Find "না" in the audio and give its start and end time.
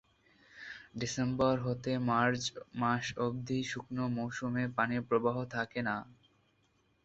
5.81-5.95